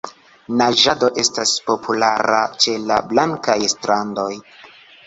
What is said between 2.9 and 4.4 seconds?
blankaj strandoj.